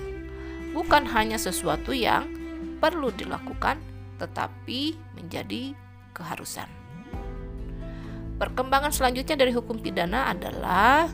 bukan 0.75 1.07
hanya 1.09 1.41
sesuatu 1.41 1.95
yang 1.95 2.40
perlu 2.81 3.13
dilakukan, 3.13 3.77
tetapi 4.17 4.97
menjadi 5.13 5.77
keharusan. 6.17 6.67
Perkembangan 8.41 8.89
selanjutnya 8.89 9.37
dari 9.37 9.53
hukum 9.53 9.77
pidana 9.77 10.33
adalah 10.33 11.05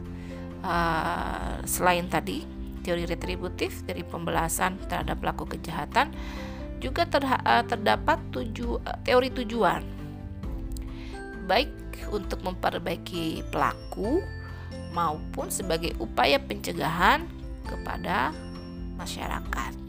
uh, 0.64 1.60
selain 1.68 2.08
tadi 2.08 2.48
teori 2.88 3.04
retributif 3.04 3.84
dari 3.84 4.00
pembelasan 4.08 4.80
terhadap 4.88 5.20
pelaku 5.20 5.44
kejahatan 5.60 6.16
juga 6.80 7.04
eh, 7.04 7.64
terdapat 7.68 8.22
tuju, 8.32 8.80
eh, 8.86 8.98
teori 9.04 9.28
tujuan 9.34 9.82
baik 11.50 11.74
untuk 12.14 12.44
memperbaiki 12.48 13.44
pelaku 13.50 14.24
maupun 14.96 15.52
sebagai 15.52 15.96
upaya 16.00 16.38
pencegahan 16.40 17.28
kepada 17.66 18.32
masyarakat. 18.96 19.87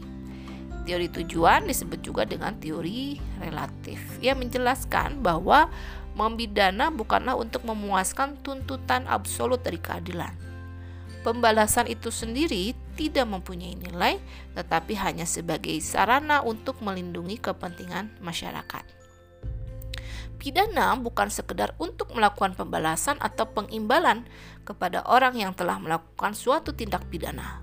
Teori 0.89 1.05
tujuan 1.13 1.69
disebut 1.69 2.01
juga 2.01 2.25
dengan 2.25 2.57
teori 2.57 3.21
relatif. 3.37 4.01
Ia 4.25 4.33
menjelaskan 4.33 5.21
bahwa 5.21 5.69
membidana 6.17 6.89
bukanlah 6.89 7.37
untuk 7.37 7.61
memuaskan 7.61 8.41
tuntutan 8.41 9.05
absolut 9.05 9.61
dari 9.61 9.77
keadilan, 9.77 10.33
Pembalasan 11.19 11.91
itu 11.91 12.15
sendiri 12.15 12.71
tidak 12.95 13.27
mempunyai 13.27 13.75
nilai, 13.75 14.23
tetapi 14.55 14.95
hanya 14.95 15.27
sebagai 15.27 15.75
sarana 15.83 16.39
untuk 16.39 16.79
melindungi 16.79 17.35
kepentingan 17.35 18.23
masyarakat. 18.23 18.87
Pidana 20.39 20.95
bukan 20.95 21.27
sekedar 21.27 21.75
untuk 21.75 22.15
melakukan 22.15 22.55
pembalasan 22.55 23.19
atau 23.19 23.51
pengimbalan 23.51 24.23
kepada 24.63 25.03
orang 25.03 25.35
yang 25.35 25.51
telah 25.51 25.75
melakukan 25.75 26.31
suatu 26.31 26.71
tindak 26.71 27.03
pidana, 27.11 27.59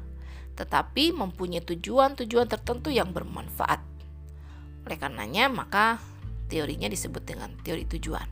tetapi 0.57 1.13
mempunyai 1.13 1.63
tujuan-tujuan 1.63 2.49
tertentu 2.49 2.89
yang 2.89 3.13
bermanfaat. 3.13 3.85
Oleh 4.89 4.99
karenanya, 4.99 5.53
maka 5.53 6.01
teorinya 6.49 6.89
disebut 6.89 7.23
dengan 7.23 7.53
teori 7.61 7.85
tujuan. 7.85 8.27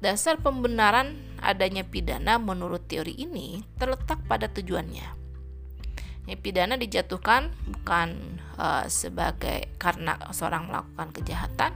Dasar 0.00 0.40
pembenaran 0.40 1.20
adanya 1.44 1.84
pidana 1.84 2.40
menurut 2.40 2.88
teori 2.88 3.12
ini 3.20 3.60
terletak 3.76 4.24
pada 4.24 4.48
tujuannya. 4.48 5.20
Ya, 6.28 6.36
pidana 6.40 6.80
dijatuhkan 6.80 7.52
bukan 7.68 8.40
uh, 8.56 8.86
sebagai 8.88 9.68
karena 9.76 10.16
seorang 10.32 10.72
melakukan 10.72 11.12
kejahatan, 11.12 11.72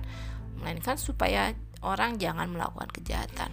melainkan 0.56 0.96
supaya 0.96 1.52
orang 1.84 2.16
jangan 2.16 2.48
melakukan 2.48 2.88
kejahatan. 2.96 3.52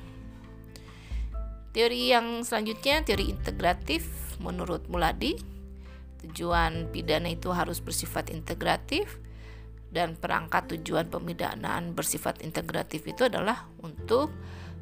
Teori 1.72 2.12
yang 2.12 2.44
selanjutnya, 2.44 3.04
teori 3.04 3.32
integratif 3.32 4.08
menurut 4.44 4.88
Muladi, 4.88 5.40
tujuan 6.26 6.90
pidana 6.94 7.30
itu 7.32 7.50
harus 7.50 7.82
bersifat 7.82 8.30
integratif 8.30 9.18
dan 9.92 10.16
perangkat 10.16 10.78
tujuan 10.78 11.12
pemidanaan 11.12 11.92
bersifat 11.92 12.40
integratif 12.46 13.04
itu 13.04 13.28
adalah 13.28 13.68
untuk 13.84 14.32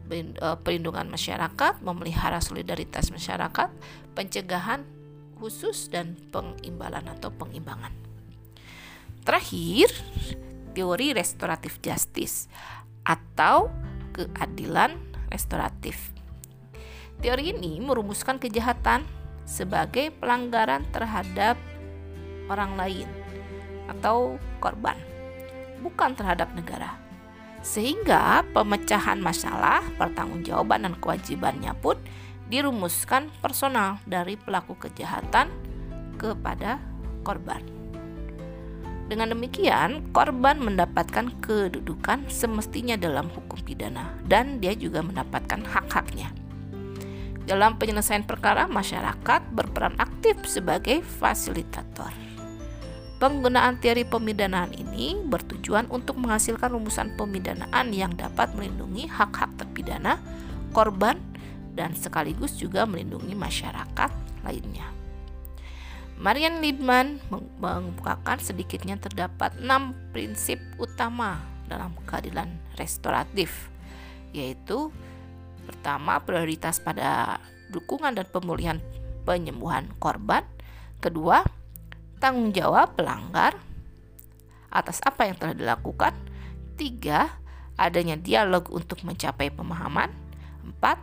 Eh, 0.09 0.57
perlindungan 0.65 1.05
masyarakat, 1.05 1.85
memelihara 1.85 2.41
solidaritas 2.41 3.13
masyarakat, 3.13 3.69
pencegahan 4.17 4.81
khusus 5.37 5.85
dan 5.93 6.17
pengimbalan 6.33 7.05
atau 7.13 7.29
pengimbangan. 7.29 7.93
Terakhir, 9.21 9.93
teori 10.73 11.13
restoratif 11.13 11.77
justice 11.85 12.49
atau 13.05 13.69
keadilan 14.17 14.97
restoratif. 15.29 16.09
Teori 17.21 17.53
ini 17.53 17.77
merumuskan 17.77 18.41
kejahatan 18.41 19.05
sebagai 19.49 20.13
pelanggaran 20.13 20.85
terhadap 20.93 21.57
orang 22.45 22.77
lain 22.77 23.09
atau 23.89 24.37
korban, 24.61 24.93
bukan 25.81 26.13
terhadap 26.13 26.53
negara. 26.53 26.93
Sehingga 27.65 28.45
pemecahan 28.53 29.17
masalah, 29.17 29.81
pertanggungjawaban 29.97 30.85
dan 30.85 30.95
kewajibannya 31.01 31.73
pun 31.81 31.97
dirumuskan 32.47 33.33
personal 33.41 33.97
dari 34.05 34.37
pelaku 34.37 34.77
kejahatan 34.77 35.49
kepada 36.21 36.77
korban. 37.25 37.61
Dengan 39.09 39.33
demikian, 39.33 40.13
korban 40.13 40.61
mendapatkan 40.61 41.33
kedudukan 41.41 42.29
semestinya 42.29 42.93
dalam 42.93 43.25
hukum 43.33 43.57
pidana 43.65 44.13
dan 44.29 44.61
dia 44.61 44.77
juga 44.77 45.01
mendapatkan 45.01 45.65
hak-haknya. 45.65 46.29
Dalam 47.49 47.81
penyelesaian 47.81 48.21
perkara, 48.29 48.69
masyarakat 48.69 49.41
berperan 49.57 49.97
aktif 49.97 50.37
sebagai 50.45 51.01
fasilitator. 51.01 52.13
Penggunaan 53.17 53.81
teori 53.81 54.05
pemidanaan 54.05 54.69
ini 54.77 55.17
bertujuan 55.25 55.89
untuk 55.89 56.21
menghasilkan 56.21 56.69
rumusan 56.69 57.17
pemidanaan 57.17 57.89
yang 57.89 58.13
dapat 58.13 58.53
melindungi 58.53 59.09
hak-hak 59.09 59.49
terpidana, 59.57 60.21
korban, 60.77 61.17
dan 61.73 61.97
sekaligus 61.97 62.53
juga 62.53 62.85
melindungi 62.85 63.33
masyarakat 63.33 64.13
lainnya. 64.45 64.85
Marian 66.21 66.61
Liebman 66.61 67.17
mengemukakan 67.57 68.37
sedikitnya 68.37 69.01
terdapat 69.01 69.57
enam 69.57 69.97
prinsip 70.13 70.61
utama 70.77 71.41
dalam 71.65 71.97
keadilan 72.05 72.61
restoratif, 72.77 73.73
yaitu 74.37 74.93
pertama 75.69 76.17
prioritas 76.25 76.81
pada 76.81 77.37
dukungan 77.69 78.17
dan 78.17 78.25
pemulihan 78.25 78.81
penyembuhan 79.29 79.85
korban, 80.01 80.41
kedua 80.97 81.45
tanggung 82.17 82.49
jawab 82.49 82.97
pelanggar 82.97 83.53
atas 84.73 84.97
apa 85.05 85.29
yang 85.29 85.37
telah 85.37 85.53
dilakukan. 85.53 86.17
Tiga, 86.73 87.29
adanya 87.77 88.17
dialog 88.17 88.65
untuk 88.73 89.05
mencapai 89.05 89.53
pemahaman. 89.53 90.09
Empat, 90.65 90.97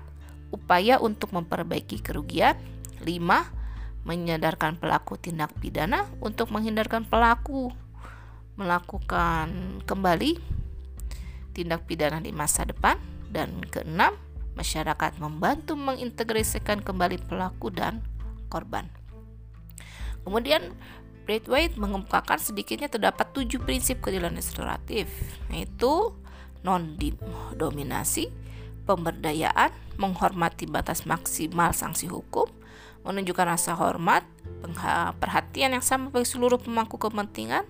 upaya 0.51 0.99
untuk 0.99 1.31
memperbaiki 1.31 2.03
kerugian. 2.03 2.59
Lima, 3.07 3.47
menyadarkan 4.03 4.81
pelaku 4.81 5.21
tindak 5.21 5.55
pidana 5.63 6.09
untuk 6.19 6.51
menghindarkan 6.51 7.07
pelaku 7.07 7.71
melakukan 8.57 9.85
kembali 9.85 10.41
tindak 11.53 11.85
pidana 11.85 12.19
di 12.25 12.33
masa 12.33 12.65
depan. 12.65 12.97
Dan 13.27 13.61
keenam, 13.69 14.17
masyarakat 14.57 15.21
membantu 15.21 15.77
mengintegrasikan 15.77 16.81
kembali 16.81 17.21
pelaku 17.29 17.71
dan 17.71 18.01
korban. 18.49 18.89
Kemudian 20.27 20.75
Braithwaite 21.27 21.75
mengemukakan 21.79 22.39
sedikitnya 22.39 22.87
terdapat 22.87 23.31
tujuh 23.35 23.59
prinsip 23.63 23.99
keadilan 23.99 24.35
restoratif, 24.35 25.11
yaitu 25.51 26.15
non-dominasi, 26.63 28.31
pemberdayaan, 28.87 29.75
menghormati 29.99 30.71
batas 30.71 31.03
maksimal 31.03 31.75
sanksi 31.75 32.07
hukum, 32.07 32.47
menunjukkan 33.03 33.59
rasa 33.59 33.75
hormat, 33.75 34.23
perhatian 35.19 35.75
yang 35.75 35.83
sama 35.83 36.15
bagi 36.15 36.31
seluruh 36.31 36.63
pemangku 36.63 36.95
kepentingan, 36.99 37.67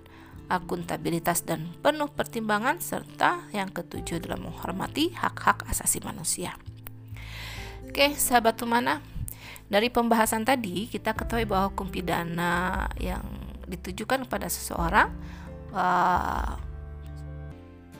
akuntabilitas 0.52 1.44
dan 1.48 1.72
penuh 1.80 2.12
pertimbangan, 2.12 2.76
serta 2.80 3.48
yang 3.56 3.72
ketujuh 3.72 4.20
adalah 4.20 4.36
menghormati 4.36 5.16
hak-hak 5.16 5.64
asasi 5.68 6.04
manusia. 6.04 6.56
Oke, 7.96 8.12
sahabat 8.12 8.60
Tumana, 8.60 9.00
dari 9.72 9.88
pembahasan 9.88 10.44
tadi 10.44 10.84
kita 10.84 11.16
ketahui 11.16 11.48
bahwa 11.48 11.72
hukum 11.72 11.88
pidana 11.88 12.84
yang 13.00 13.24
ditujukan 13.64 14.28
kepada 14.28 14.52
seseorang 14.52 15.08
uh, 15.72 16.60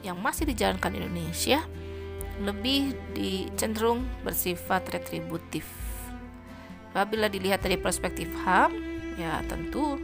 yang 0.05 0.21
masih 0.21 0.45
dijalankan 0.53 0.93
di 0.93 1.01
Indonesia 1.01 1.65
lebih 2.45 2.93
dicenderung 3.17 4.05
bersifat 4.21 4.85
retributif. 4.93 5.65
Apabila 6.93 7.33
dilihat 7.33 7.65
dari 7.65 7.81
perspektif 7.81 8.29
HAM, 8.45 8.77
ya 9.17 9.41
tentu 9.49 9.97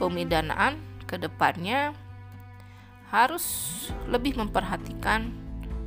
pemidanaan 0.00 0.80
ke 1.04 1.20
depannya 1.20 1.92
harus 3.12 3.44
lebih 4.08 4.40
memperhatikan 4.40 5.28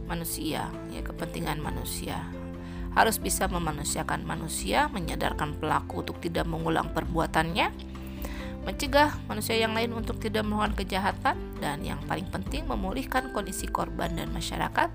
manusia, 0.05 0.69
ya 0.93 1.01
kepentingan 1.01 1.57
manusia. 1.57 2.36
Harus 2.97 3.21
bisa 3.21 3.45
memanusiakan 3.45 4.25
manusia, 4.25 4.89
menyadarkan 4.89 5.53
pelaku 5.61 6.01
untuk 6.01 6.17
tidak 6.17 6.49
mengulang 6.49 6.89
perbuatannya, 6.97 7.69
mencegah 8.65 9.13
manusia 9.29 9.53
yang 9.53 9.77
lain 9.77 9.93
untuk 9.93 10.17
tidak 10.17 10.41
melakukan 10.49 10.81
kejahatan, 10.81 11.37
dan 11.61 11.85
yang 11.85 12.01
paling 12.09 12.25
penting 12.33 12.65
memulihkan 12.65 13.29
kondisi 13.37 13.69
korban 13.69 14.17
dan 14.17 14.33
masyarakat 14.33 14.89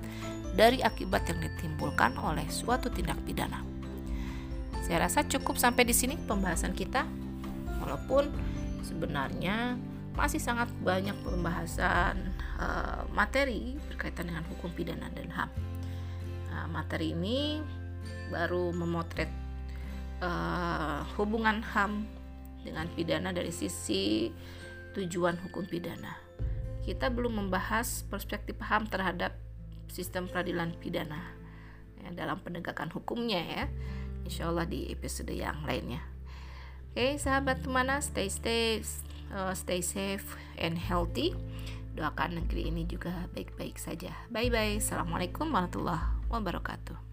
dari 0.58 0.82
akibat 0.82 1.30
yang 1.30 1.46
ditimbulkan 1.46 2.18
oleh 2.18 2.42
suatu 2.50 2.90
tindak 2.90 3.22
pidana. 3.22 3.62
Saya 4.82 5.06
rasa 5.06 5.22
cukup 5.22 5.54
sampai 5.54 5.86
di 5.86 5.94
sini 5.94 6.18
pembahasan 6.18 6.74
kita, 6.74 7.06
walaupun 7.78 8.34
sebenarnya 8.82 9.78
masih 10.18 10.42
sangat 10.42 10.68
banyak 10.82 11.14
pembahasan 11.22 12.18
uh, 12.58 13.06
materi 13.14 13.78
berkaitan 13.88 14.26
dengan 14.26 14.44
hukum 14.50 14.74
pidana 14.74 15.06
dan 15.14 15.30
HAM. 15.30 15.50
Nah, 16.52 16.66
materi 16.68 17.16
ini 17.16 17.64
baru 18.32 18.72
memotret 18.72 19.28
uh, 20.22 21.04
hubungan 21.18 21.60
HAM 21.60 22.06
dengan 22.62 22.86
pidana 22.94 23.34
dari 23.34 23.50
sisi 23.50 24.30
tujuan 24.94 25.36
hukum 25.42 25.66
pidana. 25.66 26.16
Kita 26.82 27.10
belum 27.10 27.46
membahas 27.46 28.06
perspektif 28.06 28.58
HAM 28.58 28.90
terhadap 28.90 29.38
sistem 29.92 30.26
peradilan 30.26 30.74
pidana 30.80 31.20
ya, 32.00 32.10
dalam 32.14 32.40
penegakan 32.40 32.90
hukumnya 32.90 33.42
ya. 33.42 33.64
Insya 34.22 34.50
Allah 34.50 34.66
di 34.66 34.88
episode 34.90 35.34
yang 35.34 35.66
lainnya. 35.66 36.00
Oke, 36.92 37.18
sahabat 37.18 37.64
mana 37.66 37.98
stay 38.04 38.28
stay 38.28 38.84
uh, 39.34 39.54
stay 39.56 39.82
safe 39.82 40.36
and 40.60 40.78
healthy. 40.78 41.34
Doakan 41.92 42.40
negeri 42.40 42.72
ini 42.72 42.88
juga 42.88 43.28
baik-baik 43.36 43.76
saja. 43.76 44.12
Bye 44.32 44.48
bye. 44.48 44.80
Assalamualaikum 44.80 45.52
warahmatullahi 45.52 46.28
wabarakatuh. 46.32 47.11